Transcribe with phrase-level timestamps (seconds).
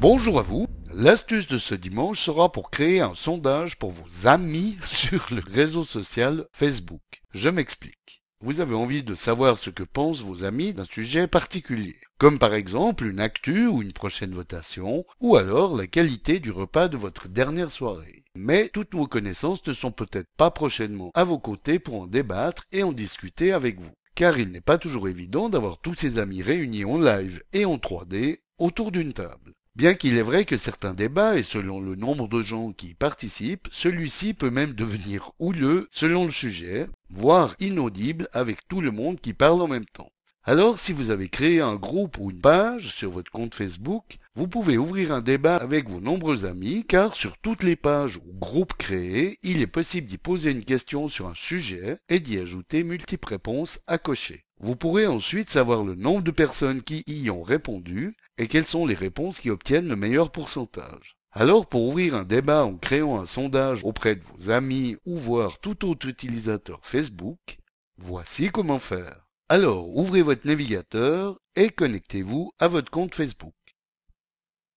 [0.00, 0.68] Bonjour à vous.
[0.94, 5.82] L'astuce de ce dimanche sera pour créer un sondage pour vos amis sur le réseau
[5.82, 7.02] social Facebook.
[7.34, 8.22] Je m'explique.
[8.40, 12.54] Vous avez envie de savoir ce que pensent vos amis d'un sujet particulier, comme par
[12.54, 17.26] exemple une actu ou une prochaine votation, ou alors la qualité du repas de votre
[17.26, 18.22] dernière soirée.
[18.36, 22.66] Mais toutes vos connaissances ne sont peut-être pas prochainement à vos côtés pour en débattre
[22.70, 26.42] et en discuter avec vous car il n'est pas toujours évident d'avoir tous ses amis
[26.42, 29.52] réunis en live et en 3D autour d'une table.
[29.78, 32.94] Bien qu'il est vrai que certains débats, et selon le nombre de gens qui y
[32.94, 39.20] participent, celui-ci peut même devenir houleux selon le sujet, voire inaudible avec tout le monde
[39.20, 40.10] qui parle en même temps.
[40.42, 44.48] Alors, si vous avez créé un groupe ou une page sur votre compte Facebook, vous
[44.48, 48.74] pouvez ouvrir un débat avec vos nombreux amis, car sur toutes les pages ou groupes
[48.74, 53.28] créés, il est possible d'y poser une question sur un sujet et d'y ajouter multiples
[53.28, 54.47] réponses à cocher.
[54.60, 58.86] Vous pourrez ensuite savoir le nombre de personnes qui y ont répondu et quelles sont
[58.86, 61.16] les réponses qui obtiennent le meilleur pourcentage.
[61.30, 65.60] Alors pour ouvrir un débat en créant un sondage auprès de vos amis ou voir
[65.60, 67.58] tout autre utilisateur Facebook,
[67.98, 69.28] voici comment faire.
[69.50, 73.54] Alors, ouvrez votre navigateur et connectez-vous à votre compte Facebook.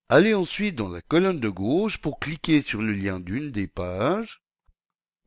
[0.08, 4.42] Allez ensuite dans la colonne de gauche pour cliquer sur le lien d'une des pages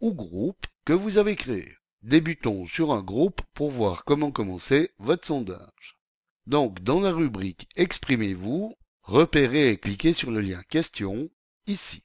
[0.01, 1.69] ou groupe que vous avez créé.
[2.05, 5.99] Débutons sur un groupe pour voir comment commencer votre sondage.
[6.47, 11.31] Donc, dans la rubrique Exprimez-vous, repérez et cliquez sur le lien Question,
[11.67, 12.03] ici.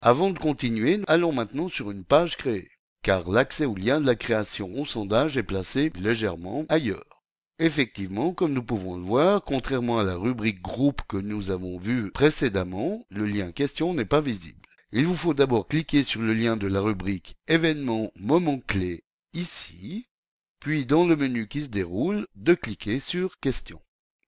[0.00, 2.70] Avant de continuer, allons maintenant sur une page créée
[3.02, 7.22] car l'accès au lien de la création au sondage est placé légèrement ailleurs.
[7.58, 12.12] Effectivement, comme nous pouvons le voir, contrairement à la rubrique groupe que nous avons vue
[12.12, 14.60] précédemment, le lien question n'est pas visible.
[14.92, 20.08] Il vous faut d'abord cliquer sur le lien de la rubrique événements moment clé ici,
[20.60, 23.80] puis dans le menu qui se déroule, de cliquer sur question.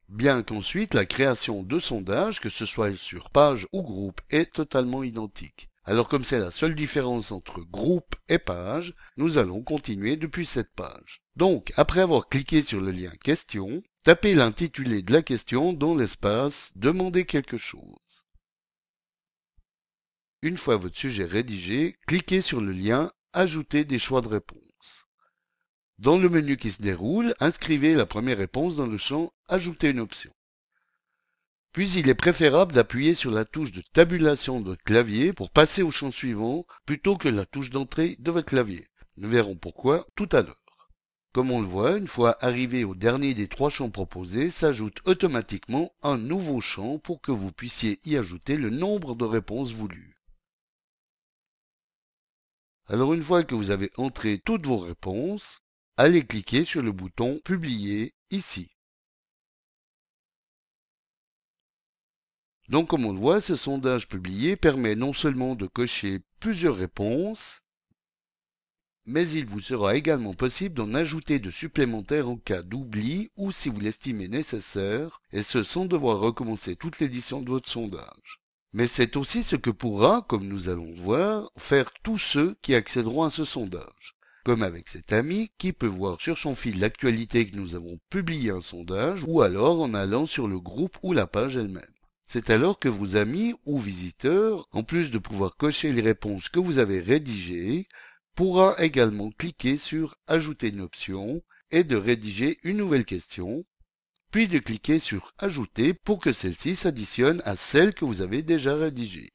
[0.08, 5.04] Bien qu'ensuite la création de sondage, que ce soit sur page ou groupe, est totalement
[5.04, 5.68] identique.
[5.84, 10.72] Alors comme c'est la seule différence entre groupe et page, nous allons continuer depuis cette
[10.74, 11.22] page.
[11.36, 16.72] Donc, après avoir cliqué sur le lien question, tapez l'intitulé de la question dans l'espace
[16.76, 17.80] Demandez quelque chose.
[20.42, 24.69] Une fois votre sujet rédigé, cliquez sur le lien Ajouter des choix de réponse.
[26.00, 30.00] Dans le menu qui se déroule, inscrivez la première réponse dans le champ Ajouter une
[30.00, 30.32] option.
[31.72, 35.82] Puis il est préférable d'appuyer sur la touche de tabulation de votre clavier pour passer
[35.82, 38.88] au champ suivant plutôt que la touche d'entrée de votre clavier.
[39.18, 40.56] Nous verrons pourquoi tout à l'heure.
[41.34, 45.92] Comme on le voit, une fois arrivé au dernier des trois champs proposés, s'ajoute automatiquement
[46.02, 50.14] un nouveau champ pour que vous puissiez y ajouter le nombre de réponses voulues.
[52.86, 55.60] Alors une fois que vous avez entré toutes vos réponses,
[56.00, 58.70] allez cliquer sur le bouton Publier ici.
[62.70, 67.60] Donc comme on le voit, ce sondage publié permet non seulement de cocher plusieurs réponses,
[69.04, 73.68] mais il vous sera également possible d'en ajouter de supplémentaires en cas d'oubli ou si
[73.68, 78.40] vous l'estimez nécessaire, et ce sans devoir recommencer toute l'édition de votre sondage.
[78.72, 82.74] Mais c'est aussi ce que pourra, comme nous allons le voir, faire tous ceux qui
[82.74, 84.14] accéderont à ce sondage.
[84.44, 88.50] Comme avec cet ami qui peut voir sur son fil l'actualité que nous avons publié
[88.50, 91.84] un sondage, ou alors en allant sur le groupe ou la page elle-même.
[92.24, 96.60] C'est alors que vos amis ou visiteurs, en plus de pouvoir cocher les réponses que
[96.60, 97.86] vous avez rédigées,
[98.34, 103.64] pourra également cliquer sur Ajouter une option et de rédiger une nouvelle question,
[104.30, 108.76] puis de cliquer sur Ajouter pour que celle-ci s'additionne à celle que vous avez déjà
[108.76, 109.32] rédigée.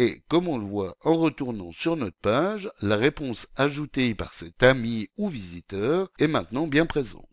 [0.00, 4.62] Et comme on le voit en retournant sur notre page, la réponse ajoutée par cet
[4.62, 7.24] ami ou visiteur est maintenant bien présente.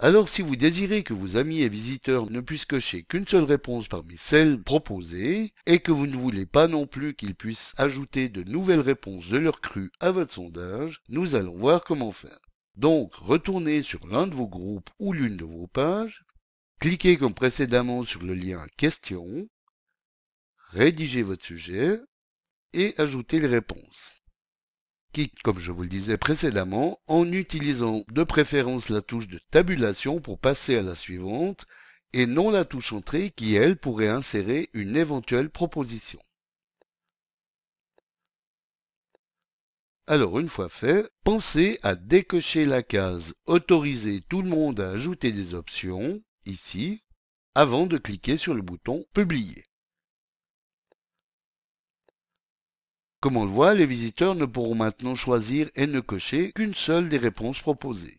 [0.00, 3.86] Alors si vous désirez que vos amis et visiteurs ne puissent cocher qu'une seule réponse
[3.86, 8.42] parmi celles proposées, et que vous ne voulez pas non plus qu'ils puissent ajouter de
[8.42, 12.40] nouvelles réponses de leur cru à votre sondage, nous allons voir comment faire.
[12.74, 16.24] Donc retournez sur l'un de vos groupes ou l'une de vos pages,
[16.80, 19.46] cliquez comme précédemment sur le lien question,
[20.72, 22.00] rédigez votre sujet
[22.72, 24.22] et ajoutez les réponses
[25.12, 30.20] qui, comme je vous le disais précédemment, en utilisant de préférence la touche de tabulation
[30.20, 31.66] pour passer à la suivante,
[32.14, 36.20] et non la touche entrée qui, elle, pourrait insérer une éventuelle proposition.
[40.06, 45.30] Alors, une fois fait, pensez à décocher la case Autoriser tout le monde à ajouter
[45.30, 47.04] des options, ici,
[47.54, 49.64] avant de cliquer sur le bouton Publier.
[53.22, 57.08] Comme on le voit, les visiteurs ne pourront maintenant choisir et ne cocher qu'une seule
[57.08, 58.18] des réponses proposées.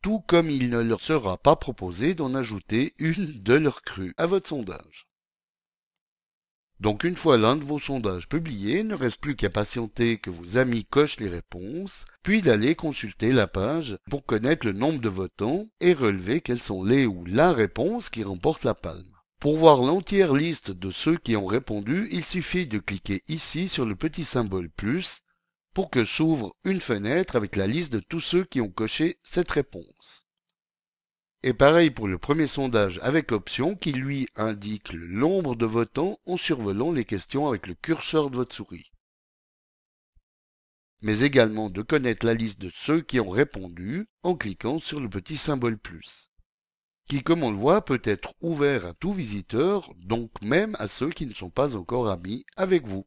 [0.00, 4.26] tout comme il ne leur sera pas proposé d'en ajouter une de leurs crues à
[4.26, 5.08] votre sondage.
[6.78, 10.56] Donc une fois l'un de vos sondages publiés, ne reste plus qu'à patienter que vos
[10.56, 15.66] amis cochent les réponses, puis d'aller consulter la page pour connaître le nombre de votants
[15.80, 19.13] et relever quelles sont les ou la réponse qui remporte la palme.
[19.44, 23.84] Pour voir l'entière liste de ceux qui ont répondu, il suffit de cliquer ici sur
[23.84, 25.20] le petit symbole plus
[25.74, 29.50] pour que s'ouvre une fenêtre avec la liste de tous ceux qui ont coché cette
[29.50, 30.24] réponse.
[31.42, 36.18] Et pareil pour le premier sondage avec option qui lui indique le nombre de votants
[36.24, 38.92] en survolant les questions avec le curseur de votre souris.
[41.02, 45.10] Mais également de connaître la liste de ceux qui ont répondu en cliquant sur le
[45.10, 46.30] petit symbole plus
[47.08, 51.10] qui, comme on le voit, peut être ouvert à tout visiteur, donc même à ceux
[51.10, 53.06] qui ne sont pas encore amis avec vous.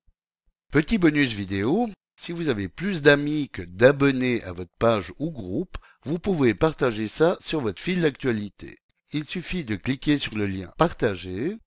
[0.72, 5.78] Petit bonus vidéo, si vous avez plus d'amis que d'abonnés à votre page ou groupe,
[6.04, 8.78] vous pouvez partager ça sur votre fil d'actualité.
[9.14, 11.58] Il suffit de cliquer sur le lien Partager,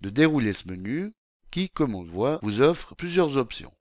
[0.00, 1.12] de dérouler ce menu
[1.50, 3.72] qui, comme on le voit, vous offre plusieurs options.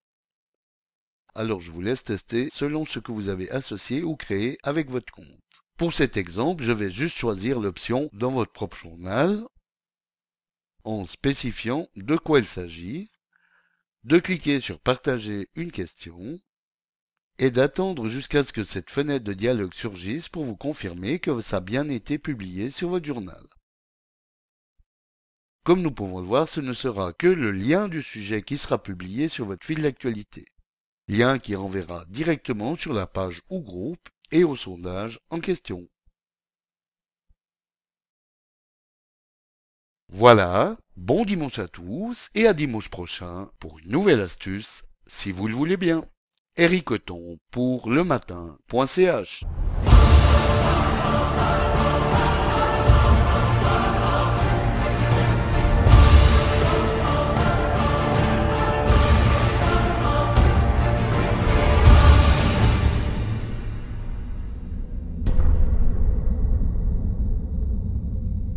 [1.34, 5.12] Alors je vous laisse tester selon ce que vous avez associé ou créé avec votre
[5.12, 5.61] compte.
[5.82, 9.44] Pour cet exemple, je vais juste choisir l'option dans votre propre journal
[10.84, 13.10] en spécifiant de quoi il s'agit
[14.04, 16.40] de cliquer sur Partager une question
[17.40, 21.58] et d'attendre jusqu'à ce que cette fenêtre de dialogue surgisse pour vous confirmer que ça
[21.58, 23.44] a bien été publié sur votre journal.
[25.64, 28.84] Comme nous pouvons le voir, ce ne sera que le lien du sujet qui sera
[28.84, 30.46] publié sur votre fil d'actualité.
[31.08, 35.88] Lien qui renverra directement sur la page ou groupe et au sondage en question.
[40.10, 45.48] Voilà, bon dimanche à tous et à dimanche prochain pour une nouvelle astuce, si vous
[45.48, 46.06] le voulez bien.
[46.58, 46.90] Eric
[47.50, 49.46] pour le matin.ch